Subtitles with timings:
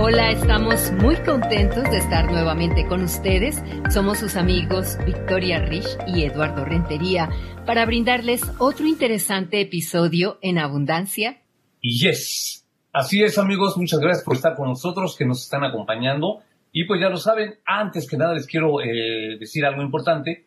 [0.00, 3.60] Hola, estamos muy contentos de estar nuevamente con ustedes.
[3.92, 7.28] Somos sus amigos Victoria Rich y Eduardo Rentería
[7.66, 11.42] para brindarles otro interesante episodio en Abundancia.
[11.80, 16.42] Y yes, así es amigos, muchas gracias por estar con nosotros, que nos están acompañando.
[16.70, 20.46] Y pues ya lo saben, antes que nada les quiero eh, decir algo importante,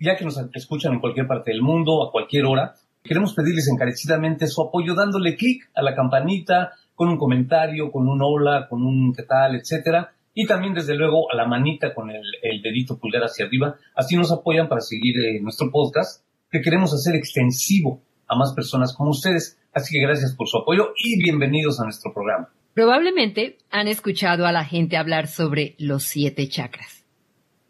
[0.00, 4.48] ya que nos escuchan en cualquier parte del mundo, a cualquier hora, queremos pedirles encarecidamente
[4.48, 9.14] su apoyo dándole clic a la campanita, con un comentario, con un hola, con un
[9.14, 10.12] qué tal, etcétera.
[10.34, 13.74] Y también, desde luego, a la manita con el, dedito pulgar hacia arriba.
[13.94, 18.94] Así nos apoyan para seguir eh, nuestro podcast, que queremos hacer extensivo a más personas
[18.94, 19.58] como ustedes.
[19.72, 22.50] Así que gracias por su apoyo y bienvenidos a nuestro programa.
[22.74, 27.06] Probablemente han escuchado a la gente hablar sobre los siete chakras.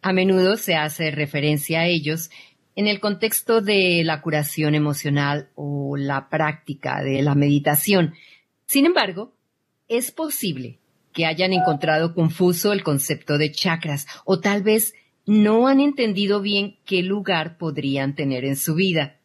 [0.02, 2.30] A menudo se hace referencia a ellos
[2.74, 8.14] en el contexto de la curación emocional o la práctica de la meditación,
[8.70, 9.34] sin embargo,
[9.88, 10.78] es posible
[11.12, 14.94] que hayan encontrado confuso el concepto de chakras o tal vez
[15.26, 19.18] no han entendido bien qué lugar podrían tener en su vida.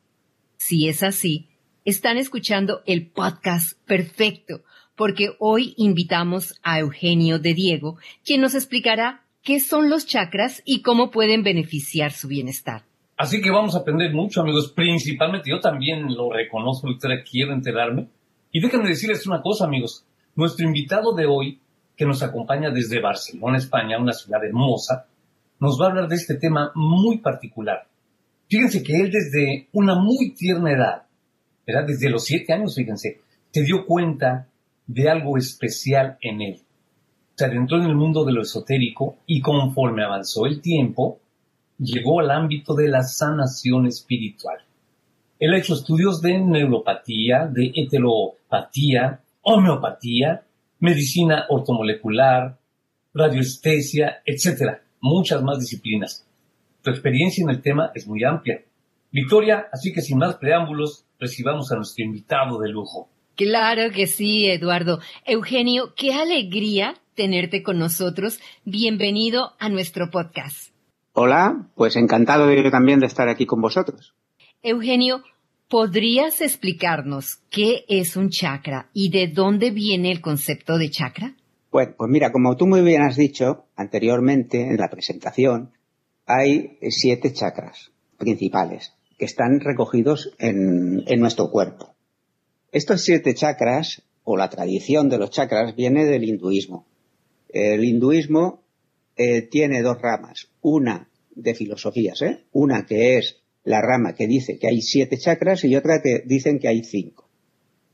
[0.57, 1.47] Si es así,
[1.83, 4.63] están escuchando el podcast perfecto,
[4.95, 10.81] porque hoy invitamos a Eugenio de Diego, quien nos explicará qué son los chakras y
[10.81, 12.81] cómo pueden beneficiar su bienestar.
[13.16, 14.73] Así que vamos a aprender mucho, amigos.
[14.75, 16.88] Principalmente yo también lo reconozco,
[17.29, 18.07] quiero enterarme
[18.56, 20.06] y déjenme decirles una cosa, amigos.
[20.34, 21.59] Nuestro invitado de hoy,
[21.94, 25.08] que nos acompaña desde Barcelona, España, una ciudad hermosa,
[25.59, 27.86] nos va a hablar de este tema muy particular.
[28.50, 31.03] Fíjense que él desde una muy tierna edad,
[31.67, 31.84] ¿verdad?
[31.86, 33.20] desde los siete años, fíjense,
[33.52, 34.47] se dio cuenta
[34.88, 36.62] de algo especial en él.
[37.36, 41.19] Se adentró en el mundo de lo esotérico y conforme avanzó el tiempo,
[41.78, 44.59] llegó al ámbito de la sanación espiritual.
[45.38, 50.46] Él ha hecho estudios de neuropatía, de heteropatía, homeopatía,
[50.79, 52.57] medicina ortomolecular,
[53.13, 54.79] radioestesia, etc.
[55.01, 56.25] Muchas más disciplinas.
[56.84, 58.63] Su experiencia en el tema es muy amplia.
[59.12, 63.09] Victoria, así que sin más preámbulos, recibamos a nuestro invitado de lujo.
[63.35, 65.00] Claro que sí, Eduardo.
[65.25, 68.40] Eugenio, qué alegría tenerte con nosotros.
[68.63, 70.72] Bienvenido a nuestro podcast.
[71.12, 74.16] Hola, pues encantado yo también de estar aquí con vosotros.
[74.68, 75.22] Eugenio,
[75.70, 81.36] ¿podrías explicarnos qué es un chakra y de dónde viene el concepto de chakra?
[81.72, 85.70] Bueno, pues mira, como tú muy bien has dicho anteriormente en la presentación,
[86.26, 91.94] hay siete chakras principales que están recogidos en, nuestro cuerpo.
[92.72, 96.88] Estos siete chakras, o la tradición de los chakras, viene del hinduismo.
[97.50, 98.64] El hinduismo
[99.16, 100.47] eh, tiene dos ramas.
[100.62, 102.46] Una de filosofías, ¿eh?
[102.52, 106.59] Una que es la rama que dice que hay siete chakras y otra que dicen
[106.59, 107.30] que hay cinco.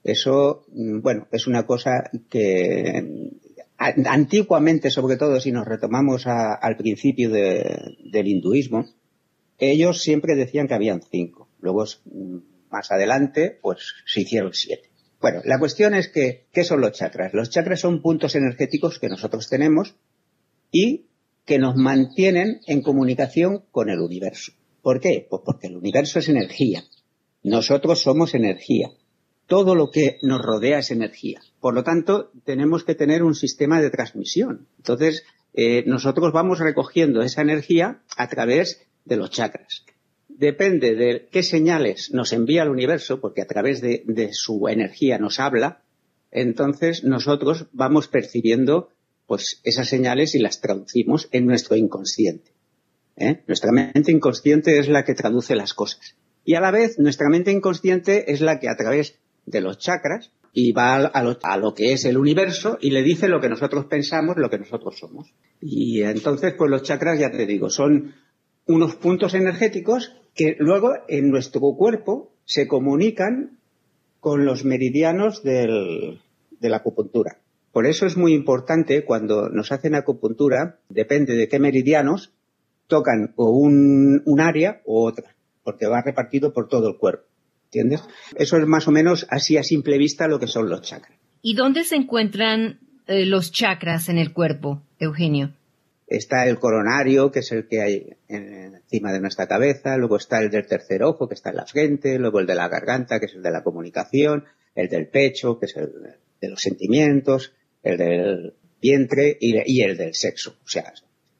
[0.03, 3.31] Eso, mm, bueno, es una cosa que
[3.77, 8.85] antiguamente, sobre todo si nos retomamos al principio del hinduismo,
[9.57, 11.47] ellos siempre decían que habían cinco.
[11.59, 12.37] Luego, mm,
[12.69, 14.89] más adelante, pues se hicieron siete.
[15.19, 17.33] Bueno, la cuestión es que, ¿qué son los chakras?
[17.33, 19.95] Los chakras son puntos energéticos que nosotros tenemos
[20.71, 21.05] y
[21.45, 24.53] que nos mantienen en comunicación con el universo.
[24.81, 25.27] ¿Por qué?
[25.29, 26.83] Pues porque el universo es energía.
[27.43, 28.91] Nosotros somos energía.
[29.47, 31.41] Todo lo que nos rodea es energía.
[31.59, 34.67] Por lo tanto, tenemos que tener un sistema de transmisión.
[34.77, 39.85] Entonces, eh, nosotros vamos recogiendo esa energía a través de los chakras.
[40.29, 45.19] Depende de qué señales nos envía el universo, porque a través de, de su energía
[45.19, 45.83] nos habla,
[46.31, 48.89] entonces nosotros vamos percibiendo
[49.27, 52.51] pues esas señales y las traducimos en nuestro inconsciente.
[53.21, 53.43] ¿Eh?
[53.47, 56.15] Nuestra mente inconsciente es la que traduce las cosas.
[56.43, 60.31] Y a la vez, nuestra mente inconsciente es la que a través de los chakras
[60.53, 63.49] y va a lo, a lo, que es el universo y le dice lo que
[63.49, 65.33] nosotros pensamos, lo que nosotros somos.
[65.61, 68.15] Y entonces, pues los chakras, ya te digo, son
[68.65, 73.59] unos puntos energéticos que luego en nuestro cuerpo se comunican
[74.19, 76.19] con los meridianos de
[76.59, 77.37] la acupuntura.
[77.71, 82.33] Por eso es muy importante cuando nos hacen acupuntura, depende de qué meridianos,
[82.91, 85.33] tocan o un, área o otra,
[85.63, 87.23] porque va repartido por todo el cuerpo.
[87.65, 88.03] ¿Entiendes?
[88.35, 91.17] Eso es más o menos así a simple vista lo que son los chakras.
[91.41, 95.53] ¿Y dónde se encuentran eh, los chakras en el cuerpo, Eugenio?
[96.05, 100.49] Está el coronario, que es el que hay encima de nuestra cabeza, luego está el
[100.49, 103.35] del tercer ojo, que está en la frente, luego el de la garganta, que es
[103.35, 104.43] el de la comunicación,
[104.75, 105.89] el del pecho, que es el
[106.41, 107.53] de los sentimientos,
[107.83, 110.57] el del vientre y, el del sexo.
[110.65, 110.91] O sea,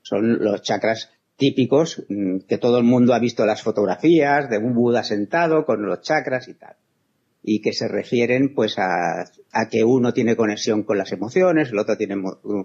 [0.01, 4.75] son los chakras típicos mm, que todo el mundo ha visto las fotografías de un
[4.75, 6.75] Buda sentado con los chakras y tal.
[7.41, 9.25] Y que se refieren pues a,
[9.71, 12.15] que uno tiene conexión con las emociones, el otro tiene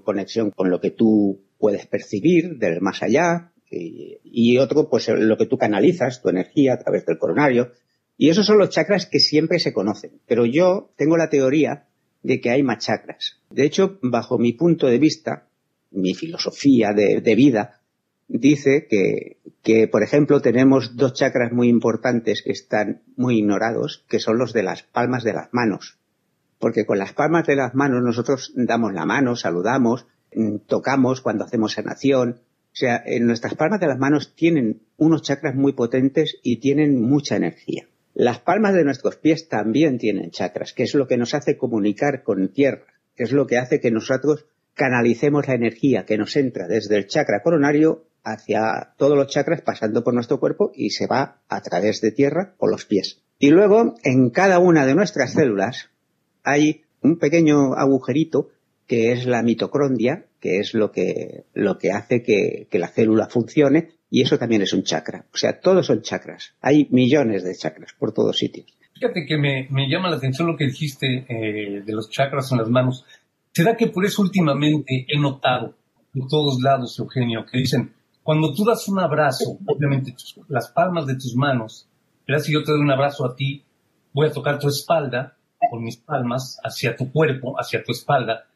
[0.05, 5.39] conexión con lo que tú puedes percibir del más allá, y, y, otro, pues lo
[5.39, 7.73] que tú canalizas, tu energía a través del coronario.
[8.19, 10.21] Y esos son los chakras que siempre se conocen.
[10.27, 11.87] Pero yo tengo la teoría
[12.23, 13.41] de que hay más chakras.
[13.51, 15.49] De hecho, bajo mi punto de vista,
[15.91, 17.81] mi filosofía de, vida,
[18.29, 24.21] dice que, que, por ejemplo, tenemos dos chakras muy importantes que están muy ignorados, que
[24.21, 25.99] son los de las palmas de las manos.
[26.59, 31.45] Porque con las palmas de las manos nosotros damos la mano, saludamos, mm, tocamos cuando
[31.45, 32.41] hacemos sanación.
[32.41, 37.01] O sea, en nuestras palmas de las manos tienen unos chakras muy potentes y tienen
[37.01, 37.89] mucha energía.
[38.15, 42.23] Las palmas de nuestros pies también tienen chakras, que es lo que nos hace comunicar
[42.23, 42.87] con tierra,
[43.17, 47.43] es lo que hace que nosotros canalicemos la energía que nos entra desde el chakra
[47.43, 52.11] coronario hacia todos los chakras pasando por nuestro cuerpo y se va a través de
[52.11, 53.23] tierra por los pies.
[53.39, 55.91] Y luego, en cada una de nuestras células
[56.43, 58.49] hay un pequeño agujerito
[58.89, 63.29] que es la mitocondria, que es lo que, lo que hace que, que la célula
[63.29, 65.27] funcione y eso también es un chakra.
[65.33, 66.55] O sea, todos son chakras.
[66.61, 68.67] Hay millones de chakras por todos sitios.
[68.95, 72.69] Fíjate que me, llama la atención lo que dijiste eh, de los chakras en las
[72.69, 73.05] manos.
[73.53, 75.77] ¿Será que por eso últimamente he notado
[76.15, 77.93] en todos lados, Eugenio, que dicen,
[78.27, 80.13] cuando tú das un abrazo, obviamente
[80.49, 81.89] las palmas de tus manos,
[82.27, 83.65] verás si yo te doy un abrazo a ti,
[84.13, 85.37] voy a tocar tu espalda
[85.71, 88.47] con mis palmas hacia tu cuerpo, hacia tu espalda,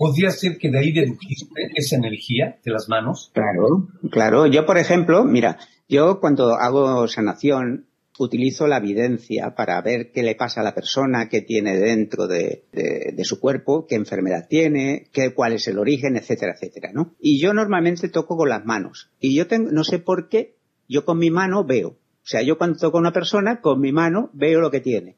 [0.00, 3.30] ¿Podría ser que de ahí dedujiste esa energía de las manos?
[3.34, 4.46] Claro, claro.
[4.46, 5.58] Yo, por ejemplo, mira,
[5.90, 7.84] yo cuando hago sanación
[8.24, 12.64] utilizo la evidencia para ver qué le pasa a la persona, qué tiene dentro de,
[13.24, 17.14] su cuerpo, qué enfermedad tiene, qué, cuál es el origen, etcétera, etcétera, ¿no?
[17.20, 19.10] Y yo normalmente toco con las manos.
[19.20, 20.56] Y yo tengo, no sé por qué,
[20.88, 21.88] yo con mi mano veo.
[21.88, 25.16] O sea, yo cuando toco a una persona, con mi mano veo lo que tiene.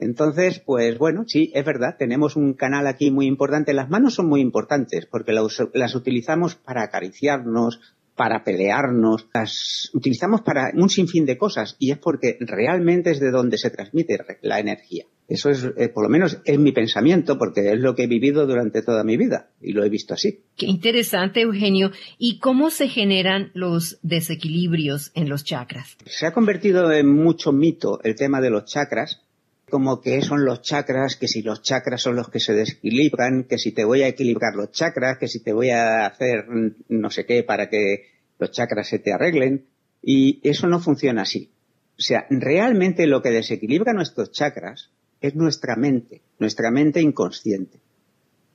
[0.00, 3.74] Entonces, pues bueno, sí, es verdad, tenemos un canal aquí muy importante.
[3.74, 7.80] Las manos son muy importantes porque las, utilizamos para acariciarnos,
[8.20, 13.30] para pelearnos, las utilizamos para un sinfín de cosas y es porque realmente es de
[13.30, 15.06] donde se transmite la energía.
[15.26, 18.46] Eso es, eh, por lo menos, es mi pensamiento porque es lo que he vivido
[18.46, 20.40] durante toda mi vida y lo he visto así.
[20.54, 21.92] Qué interesante, Eugenio.
[22.18, 25.96] ¿Y cómo se generan los desequilibrios en los chakras?
[26.04, 29.22] Se ha convertido en mucho mito el tema de los chakras
[29.70, 33.56] como que son los chakras, que si los chakras son los que se desequilibran, que
[33.56, 36.44] si te voy a equilibrar los chakras, que si te voy a hacer
[36.88, 38.04] no sé qué para que
[38.38, 39.64] los chakras se te arreglen.
[40.02, 41.50] Y eso no funciona así.
[41.98, 44.90] O sea, realmente lo que desequilibra nuestros chakras
[45.20, 47.80] es nuestra mente, nuestra mente inconsciente.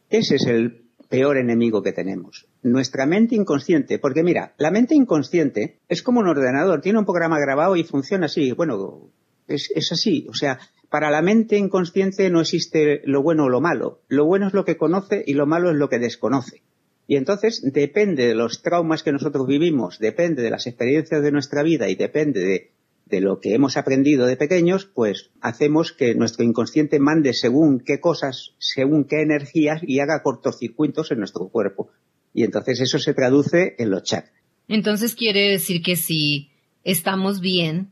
[0.10, 2.48] Ese es el peor enemigo que tenemos.
[2.64, 7.40] Nuestra mente inconsciente, porque mira, la mente inconsciente es como un ordenador, tiene un programa
[7.40, 8.52] grabado y funciona así.
[8.52, 9.12] Bueno,
[9.48, 10.26] es, así.
[10.30, 10.60] O sea,
[10.90, 14.02] para la mente inconsciente no existe lo bueno o lo malo.
[14.08, 16.64] Lo bueno es lo que conoce y lo malo es lo que desconoce.
[17.08, 21.62] Y entonces depende de los traumas que nosotros vivimos, depende de las experiencias de nuestra
[21.62, 22.72] vida y depende
[23.08, 28.00] de, lo que hemos aprendido de pequeños, pues hacemos que nuestro inconsciente mande según qué
[28.00, 31.92] cosas, según qué energías y haga cortocircuitos en nuestro cuerpo.
[32.34, 34.34] Y entonces eso se traduce en los chakras.
[34.68, 36.50] Entonces quiere decir que si
[36.84, 37.92] estamos bien,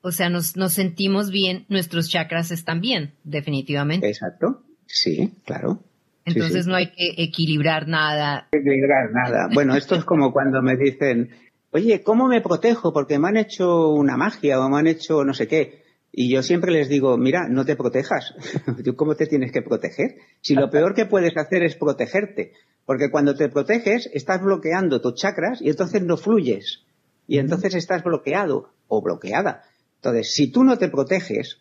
[0.00, 4.08] o sea, nos, nos sentimos bien, nuestros chakras están bien, definitivamente.
[4.08, 5.82] Exacto, sí, claro.
[6.24, 8.48] Entonces no hay que equilibrar nada.
[8.52, 9.48] Equilibrar nada.
[9.52, 11.30] Bueno, esto es como cuando me dicen,
[11.70, 12.92] oye, ¿cómo me protejo?
[12.92, 15.82] Porque me han hecho una magia o me han hecho no sé qué.
[16.12, 18.34] Y yo siempre les digo, mira, no te protejas.
[18.84, 20.16] ¿Tú cómo te tienes que proteger?
[20.40, 22.52] Si lo peor que puedes hacer es protegerte.
[22.84, 26.84] Porque cuando te proteges, estás bloqueando tus chakras y entonces no fluyes.
[27.26, 29.64] Y entonces estás bloqueado o bloqueada.
[29.98, 31.60] Entonces, si tú no te proteges,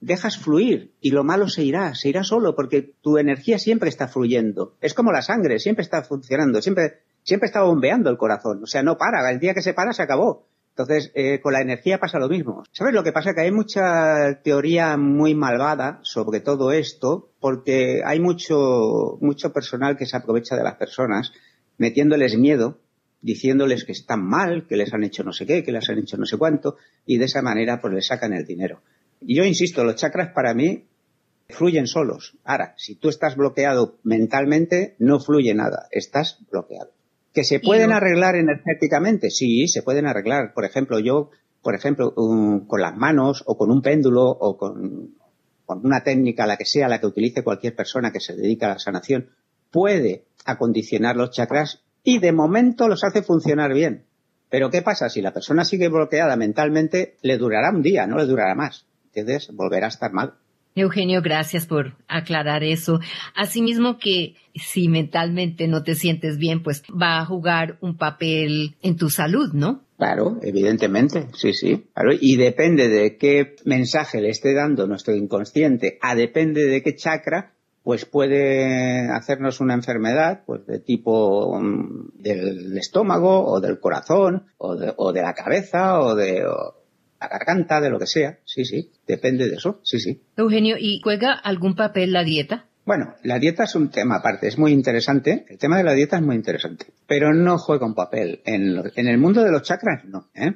[0.00, 4.08] dejas fluir y lo malo se irá, se irá solo porque tu energía siempre está
[4.08, 4.76] fluyendo.
[4.80, 8.62] Es como la sangre, siempre está funcionando, siempre, siempre está bombeando el corazón.
[8.62, 10.46] O sea, no para, el día que se para se acabó.
[10.70, 12.62] Entonces, eh, con la energía pasa lo mismo.
[12.70, 13.34] ¿Sabes lo que pasa?
[13.34, 20.06] Que hay mucha teoría muy malvada sobre todo esto, porque hay mucho, mucho personal que
[20.06, 21.32] se aprovecha de las personas,
[21.78, 22.78] metiéndoles miedo,
[23.20, 26.16] diciéndoles que están mal, que les han hecho no sé qué, que les han hecho
[26.16, 28.80] no sé cuánto, y de esa manera pues les sacan el dinero.
[29.20, 30.84] Y yo insisto, los chakras para mí
[31.48, 32.36] fluyen solos.
[32.44, 36.92] Ahora, si tú estás bloqueado mentalmente, no fluye nada, estás bloqueado.
[37.32, 39.30] ¿Que se pueden arreglar energéticamente?
[39.30, 40.54] Sí, se pueden arreglar.
[40.54, 41.30] Por ejemplo, yo,
[41.62, 45.14] por ejemplo, con las manos o con un péndulo o con
[45.68, 48.70] con una técnica, la que sea, la que utilice cualquier persona que se dedica a
[48.70, 49.28] la sanación,
[49.70, 54.06] puede acondicionar los chakras y de momento los hace funcionar bien.
[54.48, 55.10] Pero ¿qué pasa?
[55.10, 58.86] Si la persona sigue bloqueada mentalmente, le durará un día, no le durará más.
[59.12, 60.32] Entonces volverá a estar mal.
[60.74, 63.00] Eugenio, gracias por aclarar eso.
[63.34, 68.96] Asimismo que si mentalmente no te sientes bien, pues va a jugar un papel en
[68.96, 69.82] tu salud, ¿no?
[69.98, 71.84] Claro, evidentemente, sí, sí.
[71.92, 76.94] Claro, y depende de qué mensaje le esté dando nuestro inconsciente, a depende de qué
[76.94, 77.52] chakra,
[77.88, 84.76] pues puede hacernos una enfermedad pues de tipo mm, del estómago o del corazón o
[84.76, 86.42] de, o de la cabeza o de
[87.18, 88.40] la garganta, de lo que sea.
[88.44, 90.20] Sí, sí, depende de eso, sí, sí.
[90.36, 92.66] Eugenio, ¿y juega algún papel la dieta?
[92.84, 95.46] Bueno, la dieta es un tema aparte, es muy interesante.
[95.48, 98.42] El tema de la dieta es muy interesante, pero no juega un papel.
[98.44, 100.26] En, en el mundo de los chakras, no.
[100.34, 100.52] ¿eh?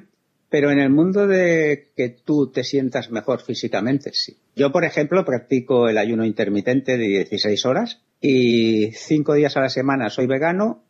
[0.53, 4.37] Pero en el mundo de que tú te sientas mejor físicamente, sí.
[4.55, 9.69] Yo, por ejemplo, practico el ayuno intermitente de 16 horas y cinco días a la
[9.69, 10.83] semana soy vegano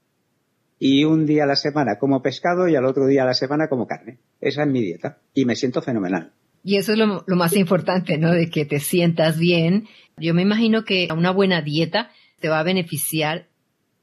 [0.79, 3.69] y un día a la semana como pescado y al otro día a la semana
[3.69, 4.17] como carne.
[4.41, 6.33] Esa es mi dieta y me siento fenomenal.
[6.61, 8.33] Y eso es lo, lo, más importante, ¿no?
[8.33, 9.87] De que te sientas bien.
[10.17, 13.47] Yo me imagino que una buena dieta te va a beneficiar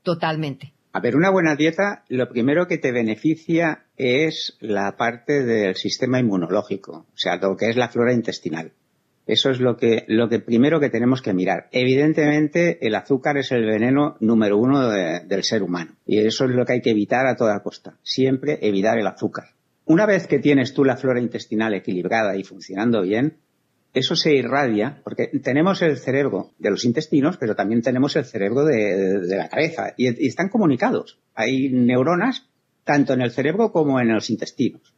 [0.04, 0.72] totalmente.
[0.92, 6.18] A ver, una buena dieta, lo primero que te beneficia es la parte del sistema
[6.18, 8.72] inmunológico, o sea, lo que es la flora intestinal.
[9.24, 11.68] Eso es lo que, lo que primero que tenemos que mirar.
[11.70, 15.92] Evidentemente, el azúcar es el veneno número uno de, del ser humano.
[16.04, 17.96] Y eso es lo que hay que evitar a toda costa.
[18.02, 19.50] Siempre evitar el azúcar.
[19.84, 23.36] Una vez que tienes tú la flora intestinal equilibrada y funcionando bien,
[23.92, 28.64] eso se irradia, porque tenemos el cerebro de los intestinos, pero también tenemos el cerebro
[28.64, 31.18] de, la cabeza, y, y, están comunicados.
[31.34, 32.46] Hay neuronas
[32.84, 34.94] tanto en el cerebro como en los intestinos.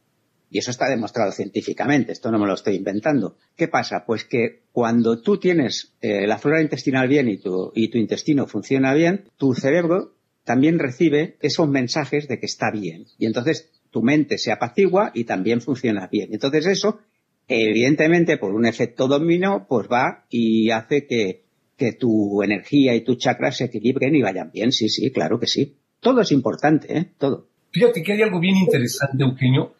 [0.53, 3.37] Y eso está demostrado científicamente, esto no me lo estoy inventando.
[3.55, 4.03] ¿Qué pasa?
[4.05, 8.45] Pues que cuando tú tienes eh, la flora intestinal bien y tu, y tu intestino
[8.45, 13.07] funciona bien, tu cerebro también recibe esos mensajes de que está bien.
[13.17, 16.29] Y entonces tu mente se apacigua y también funciona bien.
[16.33, 16.99] Entonces eso
[17.53, 21.43] evidentemente por un efecto dominó, pues va y hace que,
[21.77, 24.71] que tu energía y tu chakra se equilibren y vayan bien.
[24.71, 25.77] Sí, sí, claro que sí.
[25.99, 27.11] Todo es importante, ¿eh?
[27.17, 27.47] Todo.
[27.71, 29.73] Fíjate que hay algo bien interesante, Eugenio.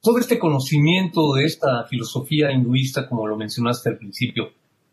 [0.00, 4.50] Todo este conocimiento de esta filosofía hinduista, como lo mencionaste al principio,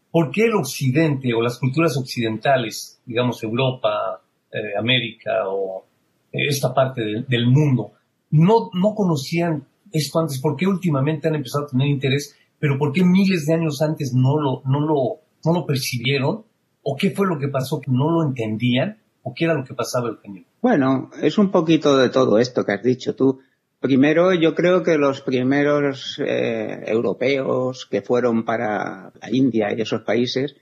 [0.09, 5.85] ¿por qué el occidente o las culturas occidentales, digamos Europa, eh, América o
[6.31, 7.93] esta parte de, del mundo,
[8.31, 10.41] no, no conocían esto antes?
[10.41, 12.35] ¿Por qué últimamente han empezado a tener interés?
[12.59, 16.43] Pero ¿por qué miles de años antes no lo, no lo, no lo percibieron?
[16.81, 18.97] ¿O qué fue lo que pasó que no lo entendían?
[19.21, 20.43] ¿O qué era lo que pasaba, Eugenio?
[20.61, 23.39] Bueno, es un poquito de todo esto que has dicho tú.
[23.79, 30.01] Primero, yo creo que los primeros eh, europeos que fueron para la India y esos
[30.01, 30.55] países,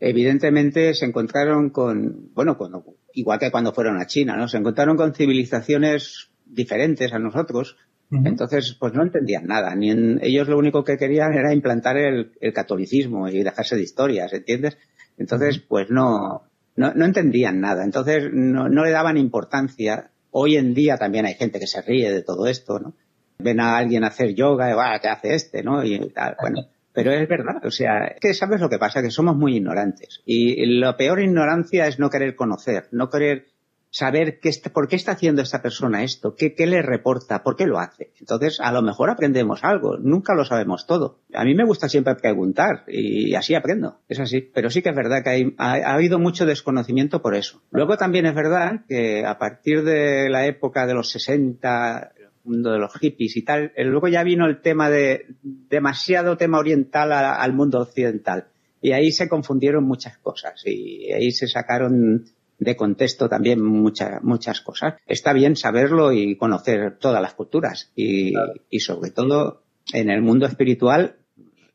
[0.00, 2.56] evidentemente se encontraron con, bueno,
[3.14, 4.46] igual que cuando fueron a China, ¿no?
[4.46, 7.76] Se encontraron con civilizaciones diferentes a nosotros,
[8.10, 9.74] entonces, pues no entendían nada.
[9.74, 13.82] Ni en, ellos lo único que querían era implantar el, el, catolicismo y dejarse de
[13.82, 14.78] historias, ¿entiendes?
[15.18, 16.42] Entonces, pues no,
[16.76, 17.84] no, no entendían nada.
[17.84, 20.10] Entonces, no, no, le daban importancia.
[20.30, 22.94] Hoy en día también hay gente que se ríe de todo esto, ¿no?
[23.38, 25.84] Ven a alguien hacer yoga y, va, ¿qué hace este, no?
[25.84, 26.66] Y tal, bueno.
[26.92, 30.20] Pero es verdad, o sea, es que sabes lo que pasa, que somos muy ignorantes.
[30.24, 33.46] Y la peor ignorancia es no querer conocer, no querer
[33.90, 37.56] saber qué está, por qué está haciendo esta persona esto, qué, qué le reporta, por
[37.56, 38.12] qué lo hace.
[38.20, 41.20] Entonces, a lo mejor aprendemos algo, nunca lo sabemos todo.
[41.34, 44.40] A mí me gusta siempre preguntar y así aprendo, es así.
[44.40, 47.62] Pero sí que es verdad que hay, ha, ha habido mucho desconocimiento por eso.
[47.70, 52.72] Luego también es verdad que a partir de la época de los 60, el mundo
[52.72, 57.52] de los hippies y tal, luego ya vino el tema de demasiado tema oriental al
[57.54, 58.48] mundo occidental.
[58.80, 62.26] Y ahí se confundieron muchas cosas y ahí se sacaron
[62.58, 64.94] de contexto también muchas muchas cosas.
[65.06, 68.54] Está bien saberlo y conocer todas las culturas y, claro.
[68.70, 69.62] y sobre todo
[69.92, 71.16] en el mundo espiritual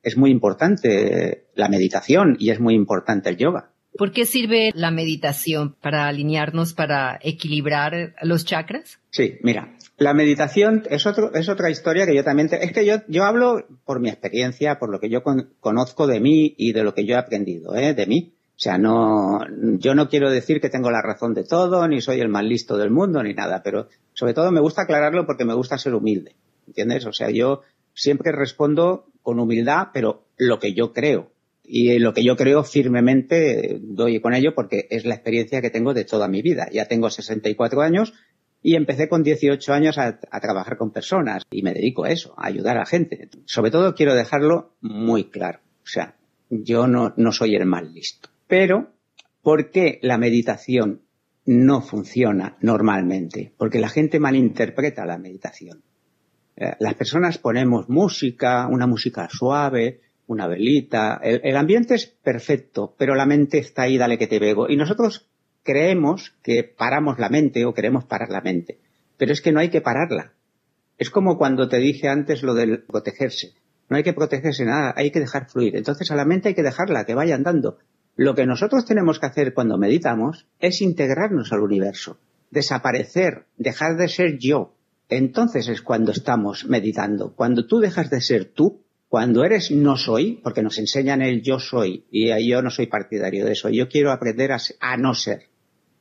[0.01, 3.69] es muy importante la meditación y es muy importante el yoga.
[3.97, 5.75] ¿Por qué sirve la meditación?
[5.79, 8.99] ¿Para alinearnos, para equilibrar los chakras?
[9.11, 12.49] Sí, mira, la meditación es, otro, es otra historia que yo también...
[12.49, 16.07] Te, es que yo, yo hablo por mi experiencia, por lo que yo con, conozco
[16.07, 17.93] de mí y de lo que yo he aprendido ¿eh?
[17.93, 18.33] de mí.
[18.55, 19.39] O sea, no,
[19.79, 22.77] yo no quiero decir que tengo la razón de todo, ni soy el más listo
[22.77, 26.36] del mundo, ni nada, pero sobre todo me gusta aclararlo porque me gusta ser humilde.
[26.67, 27.05] ¿Entiendes?
[27.05, 27.62] O sea, yo
[27.93, 31.31] siempre respondo con humildad, pero lo que yo creo.
[31.63, 35.93] Y lo que yo creo firmemente doy con ello porque es la experiencia que tengo
[35.93, 36.67] de toda mi vida.
[36.72, 38.13] Ya tengo 64 años
[38.62, 42.48] y empecé con 18 años a, trabajar con personas y me dedico a eso, a
[42.48, 43.29] ayudar a gente.
[43.45, 45.60] Sobre todo quiero dejarlo muy claro.
[45.83, 46.15] O sea,
[46.50, 48.29] yo no, no soy el más listo.
[48.55, 48.93] Pero,
[49.41, 51.01] ¿por qué la meditación
[51.43, 53.51] no funciona normalmente?
[53.57, 55.81] Porque la gente malinterpreta la meditación.
[56.55, 61.19] Eh, las personas ponemos música, una música suave, una velita.
[61.24, 64.69] El, ambiente es perfecto, pero la mente está ahí, dale que te veo.
[64.69, 65.27] Y nosotros
[65.63, 68.77] creemos que paramos la mente o queremos parar la mente.
[69.17, 70.33] Pero es que no hay que pararla.
[71.00, 73.55] Es como cuando te dije antes lo del protegerse.
[73.89, 75.75] No hay que protegerse nada, hay que dejar fluir.
[75.75, 77.79] Entonces a la mente hay que dejarla, que vaya andando.
[78.15, 82.20] Lo que nosotros tenemos que hacer cuando meditamos es integrarnos al universo,
[82.51, 84.75] desaparecer, dejar de ser yo.
[85.10, 87.34] Entonces es cuando estamos meditando.
[87.36, 91.60] Cuando tú dejas de ser tú, cuando eres no soy, porque nos enseñan el yo
[91.60, 95.50] soy, y yo no soy partidario de eso, yo quiero aprender a, no ser.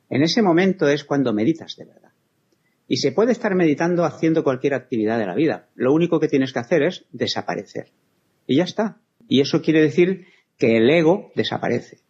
[0.09, 2.11] En ese momento es cuando meditas de verdad.
[2.87, 5.69] Y se puede estar meditando haciendo cualquier actividad de la vida.
[5.75, 7.91] Lo único que tienes que hacer es desaparecer.
[8.45, 8.99] Y ya está.
[9.27, 10.27] Y eso quiere decir
[10.57, 12.02] que el ego desaparece.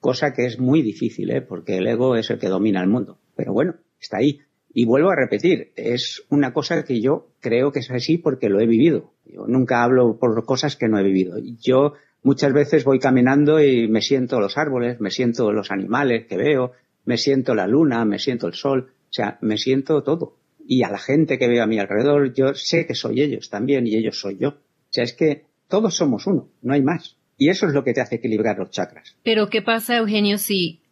[0.00, 1.42] Cosa que es muy difícil, ¿eh?
[1.42, 3.18] porque el ego es el que domina el mundo.
[3.36, 4.40] Pero bueno, está ahí.
[4.72, 8.60] Y vuelvo a repetir, es una cosa que yo creo que es así porque lo
[8.60, 9.12] he vivido.
[9.26, 11.38] Yo nunca hablo por cosas que no he vivido.
[11.60, 16.36] Yo muchas veces voy caminando y me siento los árboles, me siento los animales que
[16.36, 16.72] veo,
[17.04, 20.36] me siento la luna, me siento el sol, o sea, me siento todo.
[20.64, 23.86] Y a la gente que veo a mi alrededor, yo sé que soy ellos también
[23.86, 24.50] y ellos soy yo.
[24.50, 27.16] O sea, es que todos somos uno, no hay más.
[27.40, 29.16] Y eso es lo que te hace equilibrar los chakras.
[29.24, 30.82] Pero ¿qué pasa, Eugenio, si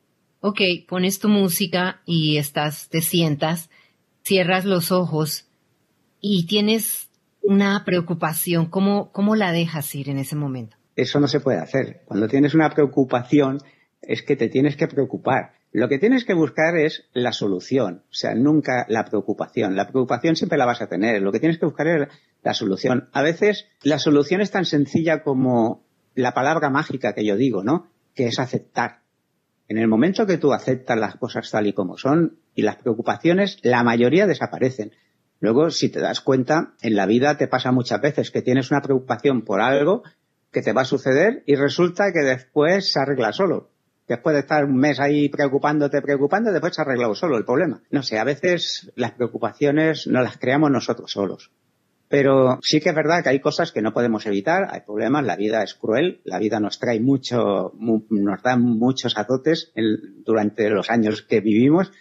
[0.41, 3.69] ok, pones tu música y estás, te sientas,
[4.25, 5.47] cierras los ojos
[6.23, 7.11] y tienes
[7.43, 10.79] una preocupación, ¿cómo, cómo la dejas ir en ese momento?
[10.97, 12.01] Eso no se puede hacer.
[12.07, 13.59] Cuando tienes una preocupación
[14.01, 15.53] es que te tienes que preocupar.
[15.71, 19.77] Lo que tienes que buscar es la solución, o sea, nunca la preocupación.
[19.77, 21.21] La preocupación siempre la vas a tener.
[21.21, 22.09] Lo que tienes que buscar es
[22.43, 23.11] la solución.
[23.13, 27.89] A veces la solución es tan sencilla como la palabra mágica que yo digo, ¿no?
[28.15, 29.01] Que es aceptar.
[29.69, 33.59] En el momento que tú aceptas las cosas tal y como son y las preocupaciones,
[33.63, 34.93] la mayoría desaparecen.
[35.41, 38.81] Luego, si te das cuenta, en la vida te pasa muchas veces que tienes una
[38.81, 40.03] preocupación por algo
[40.51, 43.71] que te va a suceder y resulta que después se arregla solo.
[44.09, 47.83] Después de estar un mes ahí preocupándote, preocupando, después se ha arreglado solo el problema.
[47.91, 51.53] No sé, a veces las preocupaciones no las creamos nosotros solos.
[52.09, 55.37] Pero sí que es verdad que hay cosas que no podemos evitar, hay problemas, la
[55.37, 59.73] vida es cruel, la vida nos trae mucho, nos da muchos azotes
[60.25, 61.93] durante los años que vivimos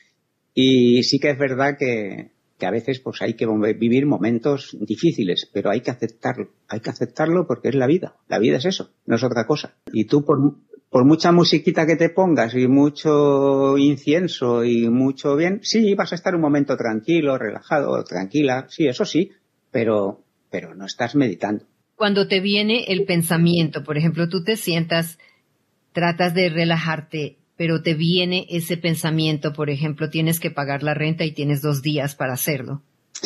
[0.53, 5.49] y sí que es verdad que, que a veces pues hay que vivir momentos difíciles,
[5.53, 8.91] pero hay que aceptarlo, hay que aceptarlo porque es la vida, la vida es eso,
[9.05, 9.75] no es otra cosa.
[9.91, 10.55] Y tú por,
[10.89, 16.15] por mucha musiquita que te pongas y mucho incienso y mucho bien, sí, vas a
[16.15, 19.31] estar un momento tranquilo, relajado, tranquila, sí, eso sí,
[19.71, 21.65] pero, pero no estás meditando.
[21.95, 25.17] Cuando te viene el pensamiento, por ejemplo, tú te sientas,
[25.93, 31.25] tratas de relajarte, pero te viene ese pensamiento, por ejemplo, tienes que pagar la renta
[31.25, 32.83] y tienes dos días para hacerlo.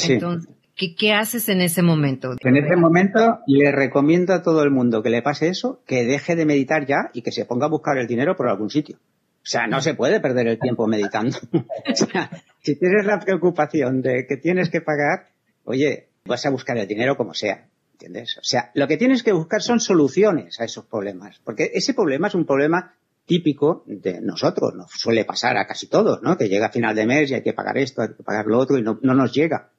[0.08, 2.36] Entonces, ¿qué, ¿qué, haces en ese momento?
[2.40, 6.38] En ese momento le recomiendo a todo el mundo que le pase eso, que deje
[6.38, 8.98] de meditar ya y que se ponga a buscar el dinero por algún sitio.
[9.44, 11.38] O sea, no se puede perder el tiempo meditando.
[11.52, 12.30] o sea,
[12.62, 15.30] si tienes la preocupación de que tienes que pagar,
[15.64, 17.68] oye, vas a buscar el dinero como sea.
[17.94, 18.38] ¿Entiendes?
[18.38, 21.40] O sea, lo que tienes que buscar son soluciones a esos problemas.
[21.44, 24.74] Porque ese problema es un problema típico de nosotros.
[24.74, 26.38] Nos suele pasar a casi todos, ¿no?
[26.38, 28.58] Que llega a final de mes y hay que pagar esto, hay que pagar lo
[28.58, 29.70] otro y no, no nos llega.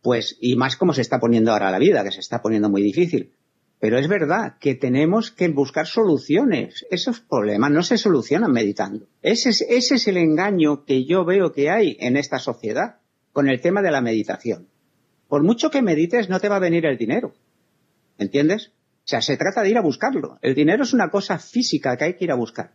[0.00, 2.82] Pues, y más como se está poniendo ahora la vida, que se está poniendo muy
[2.82, 3.32] difícil.
[3.80, 6.86] Pero es verdad que tenemos que buscar soluciones.
[6.90, 9.08] Esos problemas no se solucionan meditando.
[9.22, 13.00] Ese es, ese es el engaño que yo veo que hay en esta sociedad
[13.32, 14.68] con el tema de la meditación
[15.32, 17.32] por mucho que medites, no te va a venir el dinero.
[18.18, 18.70] ¿Entiendes?
[18.96, 20.36] O sea, se trata de ir a buscarlo.
[20.42, 22.72] El dinero es una cosa física que hay que ir a buscar.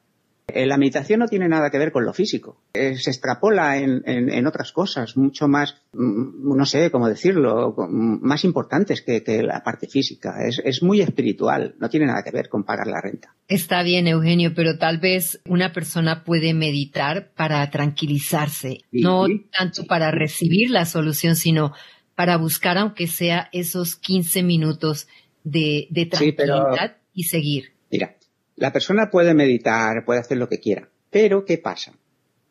[0.48, 2.64] Eh, la meditación no tiene nada que ver con lo físico.
[2.74, 9.04] Eh, se extrapola en, otras cosas, mucho más, mm, no sé cómo decirlo, más importantes
[9.04, 10.38] que, la parte física.
[10.48, 13.36] Es, muy espiritual, no tiene nada que ver con pagar la renta.
[13.48, 20.10] Está bien, Eugenio, pero tal vez una persona puede meditar para tranquilizarse, no tanto para
[20.10, 21.74] recibir la solución, sino
[22.18, 25.08] para buscar, aunque sea esos 15 minutos
[25.44, 27.74] de, tranquilidad y seguir.
[27.92, 28.18] Mira,
[28.56, 31.94] la persona puede meditar, puede hacer lo que quiera, pero ¿qué pasa?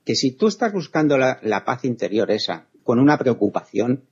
[0.04, 4.04] Que si tú estás buscando la, la paz interior esa con una preocupación,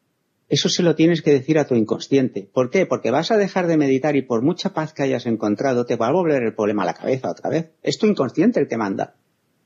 [0.49, 2.51] eso se lo tienes que decir a tu inconsciente.
[2.53, 2.85] ¿Por qué?
[2.85, 6.09] Porque vas a dejar de meditar y por mucha paz que hayas encontrado, te va
[6.09, 7.71] a volver el problema a la cabeza otra vez.
[7.85, 9.15] Es tu inconsciente el que manda.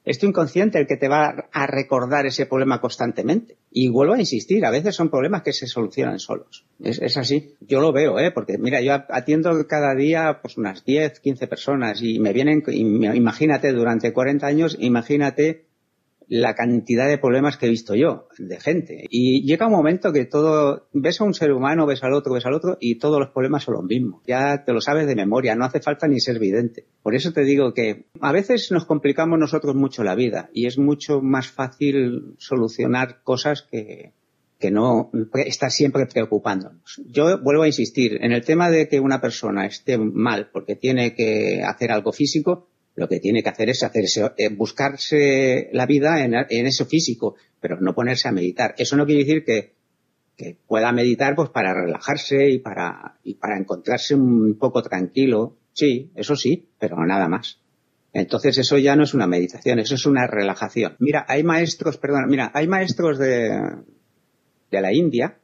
[0.09, 3.59] Es tu inconsciente el que te va a recordar ese problema constantemente.
[3.71, 6.65] Y vuelvo a insistir, a veces son problemas que se solucionan solos.
[6.83, 7.53] Es, así.
[7.61, 8.31] Yo lo veo, ¿eh?
[8.31, 13.71] Porque mira, yo atiendo cada día pues unas 10, 15 personas y me vienen, imagínate,
[13.73, 15.67] durante 40 años, imagínate
[16.29, 19.07] la cantidad de problemas que he visto yo, de gente.
[19.11, 22.47] Y llega un momento que todo, ves a un ser humano, ves al otro, ves
[22.47, 24.23] al otro, y todos los problemas son los mismos.
[24.27, 26.87] Ya te lo sabes de memoria, no hace falta ni ser vidente.
[27.03, 30.79] Por eso te digo que a veces nos complicamos nosotros mucho la vida, y es
[30.79, 34.13] mucho más fácil solucionar cosas que,
[34.59, 37.01] que no estar siempre preocupándonos.
[37.07, 41.15] Yo vuelvo a insistir, en el tema de que una persona esté mal porque tiene
[41.15, 44.05] que hacer algo físico, lo que tiene que hacer es hacer
[44.37, 48.75] eh, buscarse la vida en, eso físico, pero no ponerse a meditar.
[48.77, 49.77] Eso no quiere decir que,
[50.69, 55.57] pueda meditar pues para relajarse y para, y para encontrarse un poco tranquilo.
[55.73, 57.61] Sí, eso sí, pero nada más.
[58.13, 60.97] Entonces eso ya no es una meditación, eso es una relajación.
[61.01, 63.51] Mira, hay maestros, perdón, mira, hay maestros de,
[64.71, 65.39] de la India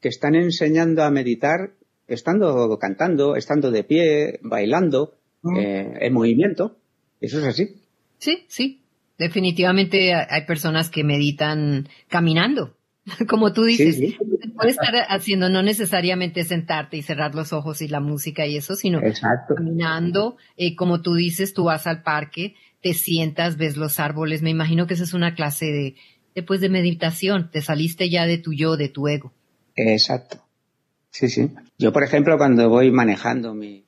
[0.00, 1.72] que están enseñando a meditar
[2.08, 5.56] estando cantando, estando de pie, bailando, mm.
[5.56, 6.76] eh, en movimiento.
[7.20, 7.76] ¿Eso es así?
[8.18, 8.82] Sí, sí.
[9.18, 12.76] Definitivamente hay personas que meditan caminando,
[13.28, 13.96] como tú dices.
[13.96, 14.16] Sí,
[14.54, 18.74] Puedes estar haciendo no necesariamente sentarte y cerrar los ojos y la música y eso,
[18.76, 19.00] sino
[19.48, 20.36] caminando.
[20.56, 24.42] Eh, como tú dices, tú vas al parque, te sientas, ves los árboles.
[24.42, 25.94] Me imagino que esa es una clase de,
[26.34, 27.50] después de meditación.
[27.50, 29.32] Te saliste ya de tu yo, de tu ego.
[29.74, 30.44] Exacto.
[31.10, 31.50] Sí, sí.
[31.78, 33.84] Yo, por ejemplo, cuando voy manejando mi,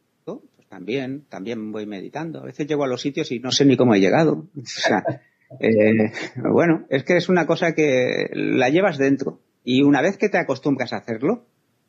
[0.71, 2.41] también, también voy meditando.
[2.41, 4.47] A veces llego a los sitios y no sé ni cómo he llegado.
[4.57, 5.03] O sea,
[5.61, 9.41] eh, bueno, es que es una cosa que la llevas dentro.
[9.65, 11.45] Y una vez que te acostumbras a hacerlo,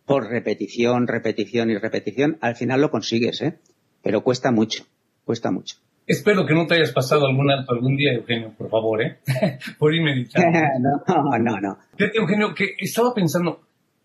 [0.06, 3.60] por repetición, repetición y repetición, al final lo consigues, ¿eh?
[4.02, 4.88] Pero cuesta mucho,
[5.26, 5.78] cuesta mucho.
[6.08, 9.20] Espero que no te hayas pasado algún alto algún día, Eugenio, por favor, ¿eh?
[9.78, 10.60] por ir meditando.
[11.08, 11.78] no, no, no.
[12.00, 13.62] Eugenio, que estaba pensando,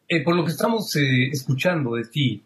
[0.07, 2.43] eh, por lo que estamos eh, escuchando de ti,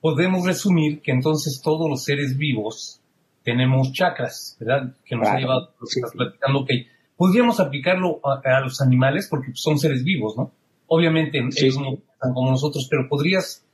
[0.00, 3.00] podemos resumir que entonces todos los seres vivos
[3.42, 4.94] tenemos chakras, ¿verdad?
[5.04, 6.70] Que nos ha llevado, lo que estás platicando, ok.
[7.16, 10.52] Podríamos aplicarlo a, los animales porque son seres vivos, ¿no?
[10.86, 13.64] Obviamente ellos no están como nosotros, pero ¿podrías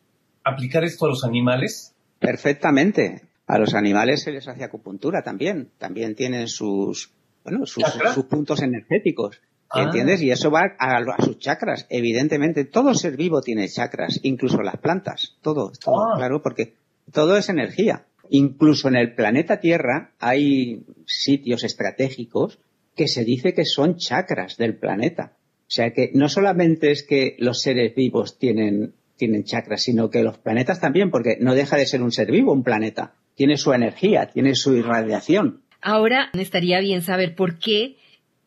[0.45, 1.95] aplicar esto a los animales?
[2.19, 3.23] Perfectamente.
[3.47, 5.71] A los animales se les hace acupuntura también.
[5.79, 7.13] También tienen sus,
[7.45, 7.85] bueno, sus
[8.29, 9.41] puntos energéticos.
[9.71, 9.83] Ah.
[9.85, 10.23] ¿Entiendes?
[10.23, 11.87] Y eso va a, sus chakras.
[11.89, 15.37] Evidentemente, todo ser vivo tiene chakras, incluso las plantas.
[15.43, 16.17] Todo, todo, ah.
[16.17, 16.75] claro, porque
[17.13, 18.07] todo es energía.
[18.31, 22.59] Incluso en el planeta Tierra hay sitios estratégicos
[22.95, 25.33] que se dice que son chakras del planeta.
[25.63, 30.23] O sea que no solamente es que los seres vivos tienen, tienen chakras, sino que
[30.23, 33.15] los planetas también, porque no deja de ser un ser vivo, un planeta.
[33.35, 35.63] Tiene su energía, tiene su irradiación.
[35.83, 37.97] Ahora estaría bien saber por qué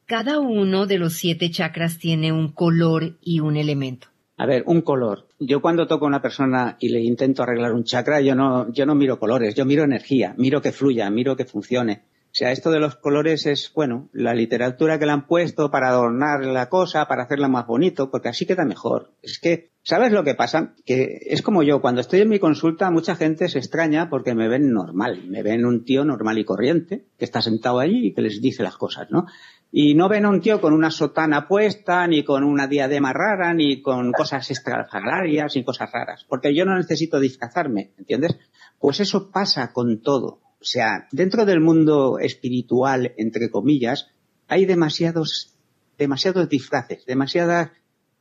[0.09, 4.07] cada uno de los siete chakras tiene un color y un elemento.
[4.37, 5.27] A ver, un color.
[5.37, 8.87] Yo cuando toco a una persona y le intento arreglar un chakra, yo no, yo
[8.87, 12.05] no miro colores, yo miro energía, miro que fluya, miro que funcione.
[12.31, 15.89] O sea, esto de los colores es, bueno, la literatura que le han puesto para
[15.89, 19.13] adornar la cosa, para hacerla más bonito, porque así queda mejor.
[19.23, 20.75] Es que, ¿sabes lo que pasa?
[20.85, 24.47] Que es como yo, cuando estoy en mi consulta, mucha gente se extraña porque me
[24.47, 28.21] ven normal, me ven un tío normal y corriente, que está sentado allí y que
[28.21, 29.25] les dice las cosas, ¿no?
[29.71, 33.53] Y no ven a un tío con una sotana puesta, ni con una diadema rara,
[33.53, 36.25] ni con cosas extraordinarias, ni cosas raras.
[36.27, 38.37] Porque yo no necesito disfrazarme, ¿entiendes?
[38.79, 40.41] Pues eso pasa con todo.
[40.59, 44.09] O sea, dentro del mundo espiritual, entre comillas,
[44.47, 45.55] hay demasiados,
[45.97, 47.71] demasiados disfraces, demasiadas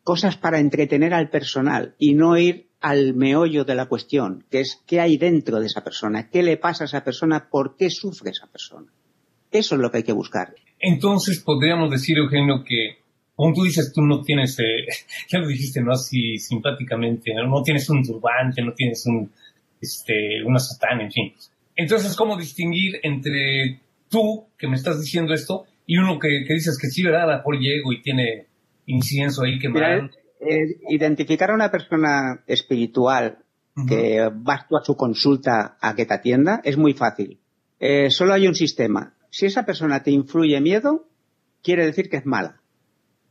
[0.05, 4.83] cosas para entretener al personal y no ir al meollo de la cuestión, que es
[4.87, 8.31] qué hay dentro de esa persona, qué le pasa a esa persona, por qué sufre
[8.31, 8.93] esa persona.
[9.51, 10.55] Eso es lo que hay que buscar.
[10.81, 12.99] Entonces podríamos decir, Eugenio, que
[13.39, 14.85] como tú dices, tú no tienes, eh,
[15.29, 15.93] ya lo dijiste, ¿no?
[15.93, 17.63] Así simpáticamente, ¿no?
[17.63, 19.31] tienes un turbante, no tienes un,
[19.81, 21.33] este, una satán, en fin.
[21.77, 26.89] Entonces, ¿cómo distinguir entre tú, que me estás diciendo esto, y uno que, dices que
[26.89, 27.43] sí, ¿verdad?
[27.45, 28.47] Por llego y tiene
[28.87, 33.39] incienso ahí que eh, identificar a una persona espiritual
[33.89, 37.39] que vas tú a su consulta a que te atienda es muy fácil.
[37.79, 41.09] Eh, solo hay un sistema si esa persona te influye miedo,
[41.63, 42.61] quiere decir que es mala.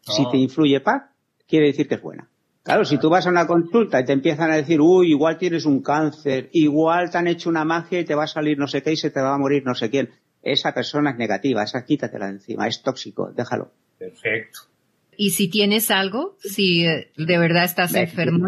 [0.01, 0.39] Si te ah.
[0.39, 1.03] influye paz,
[1.47, 2.29] quiere decir que es buena.
[2.63, 5.65] Claro, si tú vas a una consulta y te empiezan a decir, uy, igual tienes
[5.65, 8.83] un cáncer, igual te han hecho una magia y te va a salir no sé
[8.83, 10.09] qué y se te va a morir no sé quién.
[10.41, 13.71] Esa persona es negativa, esa quítatela de encima, es tóxico, déjalo.
[13.97, 14.59] Perfecto.
[15.15, 18.47] Y si tienes algo, si eh, de verdad estás enfermo.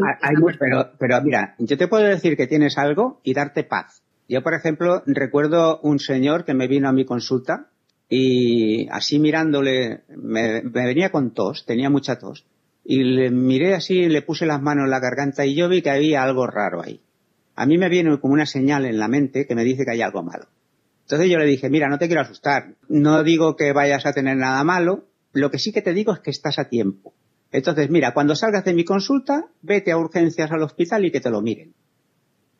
[0.60, 4.04] pero, pero mira, yo te puedo decir que tienes algo y darte paz.
[4.30, 7.72] Yo, por ejemplo, recuerdo un señor que me vino a mi consulta
[8.08, 12.46] y así mirándole, me, venía con tos, tenía mucha tos,
[12.86, 15.90] y le miré así, le puse las manos en la garganta y yo vi que
[15.90, 17.02] había algo raro ahí.
[17.56, 20.02] A mí me viene como una señal en la mente que me dice que hay
[20.04, 20.46] algo malo.
[21.02, 24.38] Entonces yo le dije, mira, no te quiero asustar, no digo que vayas a tener
[24.38, 27.16] nada malo, lo que sí que te digo es que estás a tiempo.
[27.52, 31.32] Entonces, mira, cuando salgas de mi consulta, vete a urgencias al hospital y que te
[31.32, 31.74] lo miren.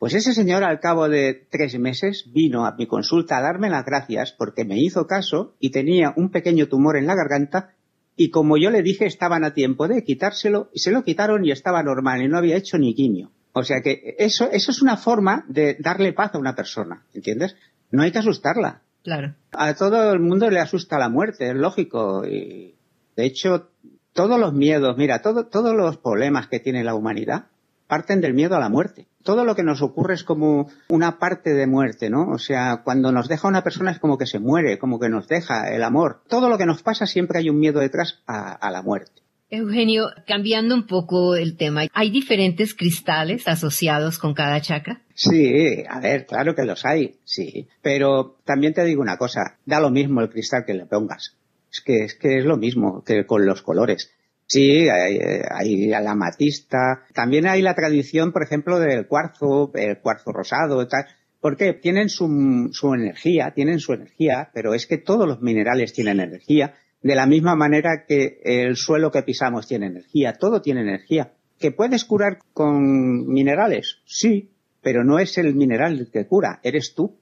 [0.00, 3.84] Pues ese señor al cabo de tres meses vino a mi consulta a darme las
[3.84, 7.74] gracias porque me hizo caso y tenía un pequeño tumor en la garganta
[8.16, 11.50] y como yo le dije estaban a tiempo de quitárselo y se lo quitaron y
[11.50, 13.30] estaba normal y no había hecho ni quimio.
[13.52, 17.54] O sea que eso, eso es una forma de darle paz a una persona, ¿entiendes?
[17.90, 18.80] No hay que asustarla.
[19.02, 19.34] Claro.
[19.52, 22.26] A todo el mundo le asusta la muerte, es lógico.
[22.26, 22.74] Y
[23.16, 23.68] de hecho,
[24.14, 27.48] todos los miedos, mira, todos los problemas que tiene la humanidad
[27.90, 29.08] parten del miedo a la muerte.
[29.22, 32.30] Todo lo que nos ocurre es como una parte de muerte, ¿no?
[32.30, 35.28] O sea, cuando nos deja una persona es como que se muere, como que nos
[35.28, 36.22] deja el amor.
[36.28, 39.20] Todo lo que nos pasa siempre hay un miedo detrás a, la muerte.
[39.50, 45.02] Eugenio, cambiando un poco el tema, ¿hay diferentes cristales asociados con cada chakra?
[45.14, 47.66] Sí, a ver, claro que los hay, sí.
[47.82, 51.36] Pero también te digo una cosa, da lo mismo el cristal que le pongas.
[51.72, 54.12] Es que es que es lo mismo que con los colores.
[54.50, 57.04] Sí, hay, la amatista.
[57.14, 61.04] También hay la tradición, por ejemplo, del cuarzo, el cuarzo rosado, tal.
[61.40, 66.18] Porque tienen su, su energía, tienen su energía, pero es que todos los minerales tienen
[66.18, 71.32] energía, de la misma manera que el suelo que pisamos tiene energía, todo tiene energía.
[71.60, 73.98] ¿Que puedes curar con minerales?
[74.04, 74.50] Sí,
[74.82, 77.20] pero no es el mineral el que cura, eres tú.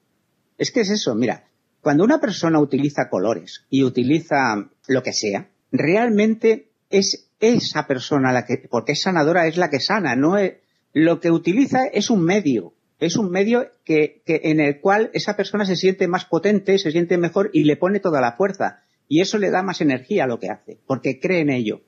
[0.57, 1.45] Es que es eso, mira,
[1.83, 8.45] cuando una persona utiliza colores y utiliza lo que sea, realmente es esa persona la
[8.45, 10.55] que, porque es sanadora, es la que sana, no es,
[10.93, 15.37] lo que utiliza es un medio, es un medio que, que, en el cual esa
[15.37, 18.83] persona se siente más potente, se siente mejor y le pone toda la fuerza.
[19.07, 21.81] Y eso le da más energía a lo que hace, porque cree en ello.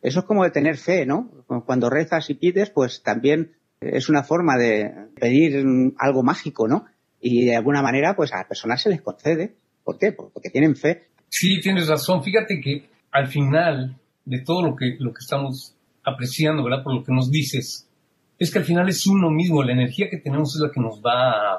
[0.00, 1.30] Eso es como de tener fe, ¿no?
[1.66, 5.64] Cuando rezas y pides, pues también es una forma de pedir
[5.98, 6.86] algo mágico, ¿no?
[7.20, 9.54] Y de alguna manera, pues a las personas se les concede.
[9.84, 10.12] ¿Por qué?
[10.12, 11.08] Porque tienen fe.
[11.28, 12.22] Sí, tienes razón.
[12.22, 16.82] Fíjate que al final de todo lo que, lo que estamos apreciando, ¿verdad?
[16.82, 17.88] Por lo que nos dices,
[18.38, 21.00] es que al final es uno mismo, la energía que tenemos es la que nos
[21.00, 21.52] va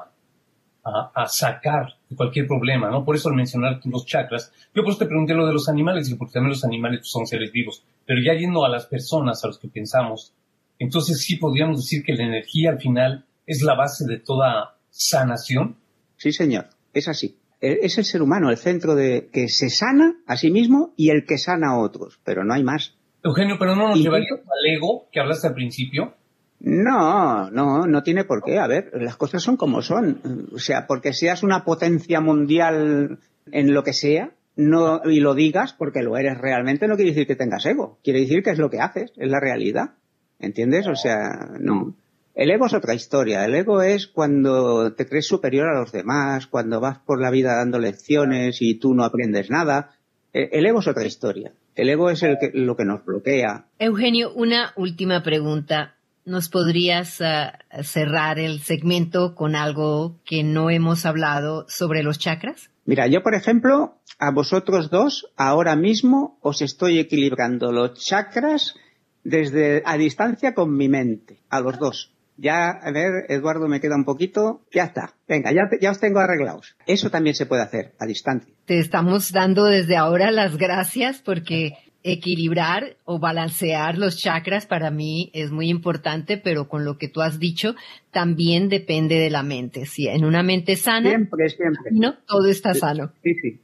[0.83, 3.05] a, a, sacar de cualquier problema, ¿no?
[3.05, 6.33] Por eso al mencionar los chakras, yo pues te pregunté lo de los animales, porque
[6.33, 9.59] también los animales pues, son seres vivos, pero ya yendo a las personas, a los
[9.59, 10.33] que pensamos,
[10.79, 15.77] entonces sí podríamos decir que la energía al final es la base de toda sanación.
[16.17, 17.37] Sí, señor, es así.
[17.63, 21.25] Es el ser humano, el centro de que se sana a sí mismo y el
[21.25, 22.97] que sana a otros, pero no hay más.
[23.23, 26.13] Eugenio, pero no nos llevaría al ego que hablaste al principio.
[26.59, 28.59] No, no, no tiene por qué.
[28.59, 30.49] A ver, las cosas son como son.
[30.53, 33.19] O sea, porque seas una potencia mundial
[33.51, 37.27] en lo que sea, no, y lo digas porque lo eres realmente, no quiere decir
[37.27, 37.97] que tengas ego.
[38.03, 39.91] Quiere decir que es lo que haces, es la realidad.
[40.39, 40.87] ¿Entiendes?
[40.87, 41.95] O sea, no.
[42.35, 43.45] El ego es otra historia.
[43.45, 47.55] El ego es cuando te crees superior a los demás, cuando vas por la vida
[47.55, 49.91] dando lecciones y tú no aprendes nada.
[50.33, 51.53] E, el ego es otra historia.
[51.75, 53.65] El ego es el que, lo que nos bloquea.
[53.77, 55.95] Eugenio, una última pregunta.
[56.25, 62.69] ¿Nos podrías ah, cerrar el segmento con algo que no hemos hablado sobre los chakras?
[62.85, 68.75] Mira, yo por ejemplo, a vosotros dos, ahora mismo os estoy equilibrando los chakras
[69.23, 72.12] desde a distancia con mi mente, a los dos.
[72.37, 74.61] Ya, a ver, Eduardo, me queda un poquito.
[74.71, 75.13] Ya está.
[75.27, 76.75] Venga, ya, ya os tengo arreglados.
[76.85, 78.53] Eso también se puede hacer a distancia.
[78.65, 85.31] Te estamos dando desde ahora las gracias porque equilibrar o balancear los chakras para mí
[85.33, 87.75] es muy importante, pero con lo que tú has dicho,
[88.11, 89.85] también depende de la mente.
[89.85, 91.91] Si en una mente sana, siempre, siempre.
[91.91, 92.15] ¿no?
[92.27, 93.13] todo está sano.
[93.23, 93.59] Sí, sí.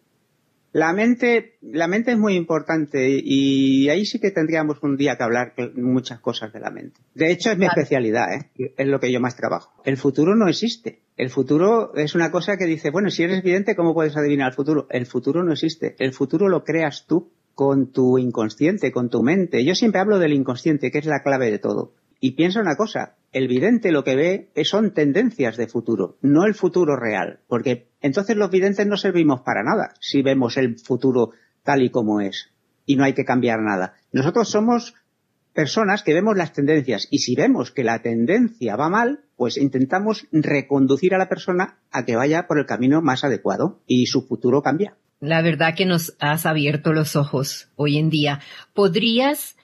[0.71, 5.23] La mente, la mente es muy importante y ahí sí que tendríamos un día que
[5.23, 7.01] hablar muchas cosas de la mente.
[7.15, 8.73] De hecho, es mi especialidad, ¿eh?
[8.77, 9.71] es lo que yo más trabajo.
[9.83, 11.01] El futuro no existe.
[11.17, 14.55] El futuro es una cosa que dice, bueno, si eres vidente, ¿cómo puedes adivinar el
[14.55, 14.87] futuro?
[14.91, 15.95] El futuro no existe.
[15.97, 19.65] El futuro lo creas tú con tu inconsciente, con tu mente.
[19.65, 21.93] Yo siempre hablo del inconsciente, que es la clave de todo.
[22.19, 26.55] Y piensa una cosa, el vidente lo que ve son tendencias de futuro, no el
[26.55, 31.31] futuro real, porque entonces los videntes no servimos para nada si vemos el futuro
[31.63, 32.51] tal y como es
[32.85, 33.93] y no hay que cambiar nada.
[34.11, 34.95] Nosotros somos
[35.53, 40.25] personas que vemos las tendencias y si vemos que la tendencia va mal, pues intentamos
[40.31, 44.63] reconducir a la persona a que vaya por el camino más adecuado y su futuro
[44.63, 44.97] cambia.
[45.19, 48.39] La verdad que nos has abierto los ojos hoy en día.
[48.73, 49.55] ¿Podrías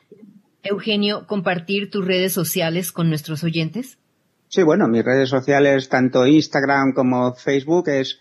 [0.65, 3.99] Eugenio, compartir tus redes sociales con nuestros oyentes?
[4.47, 8.19] Sí, bueno, mis redes sociales, tanto Instagram como Facebook, es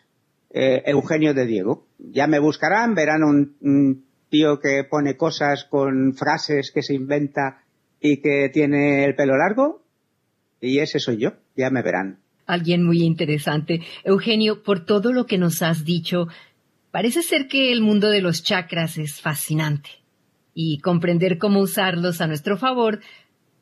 [0.51, 1.87] eh, Eugenio de Diego.
[1.99, 7.63] Ya me buscarán, verán un, tío que pone cosas con frases que se inventa
[8.01, 9.83] y que tiene el pelo largo.
[10.61, 12.19] Y ese soy yo, ya me verán.
[12.47, 13.81] Alguien muy interesante.
[14.03, 16.27] Eugenio, por todo lo que nos has dicho,
[16.91, 20.04] parece ser que el mundo de los chakras es fascinante.
[20.55, 23.01] Y comprender cómo usarlos a nuestro favor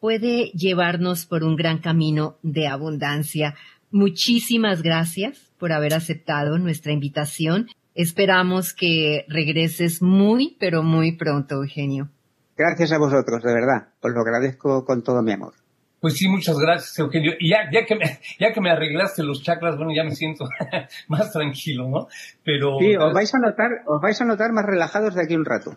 [0.00, 3.54] puede llevarnos por un gran camino de abundancia.
[3.90, 7.68] Muchísimas gracias por haber aceptado nuestra invitación.
[7.94, 12.08] Esperamos que regreses muy, pero muy pronto, Eugenio.
[12.56, 13.88] Gracias a vosotros, de verdad.
[14.00, 15.54] Os lo agradezco con todo mi amor.
[16.00, 17.34] Pues sí, muchas gracias, Eugenio.
[17.38, 20.46] Y ya, ya, que, me, ya que me arreglaste los chakras, bueno, ya me siento
[21.08, 22.08] más tranquilo, ¿no?
[22.42, 22.78] Pero...
[22.80, 25.76] Sí, os vais a notar, os vais a notar más relajados de aquí un rato.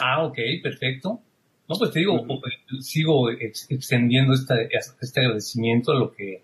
[0.00, 1.20] Ah, ok, perfecto.
[1.68, 2.24] No, pues te digo,
[2.80, 4.68] sigo extendiendo este,
[5.00, 6.42] este agradecimiento a lo que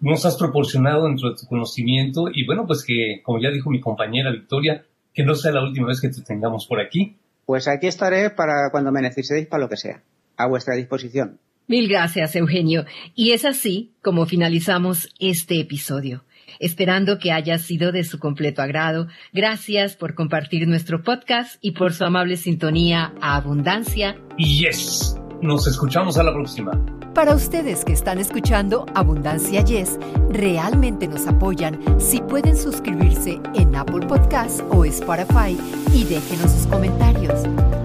[0.00, 3.80] nos has proporcionado dentro de tu conocimiento y bueno, pues que, como ya dijo mi
[3.80, 7.16] compañera Victoria, que no sea la última vez que te tengamos por aquí.
[7.46, 10.02] Pues aquí estaré para cuando me necesitéis para lo que sea.
[10.36, 11.38] A vuestra disposición.
[11.66, 12.84] Mil gracias, Eugenio.
[13.14, 16.24] Y es así como finalizamos este episodio
[16.58, 19.08] esperando que haya sido de su completo agrado.
[19.32, 24.16] Gracias por compartir nuestro podcast y por su amable sintonía a Abundancia.
[24.36, 26.72] Y yes, nos escuchamos a la próxima.
[27.14, 34.06] Para ustedes que están escuchando Abundancia Yes, realmente nos apoyan si pueden suscribirse en Apple
[34.08, 35.56] Podcast o Spotify
[35.92, 37.44] y déjenos sus comentarios.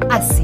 [0.09, 0.43] Así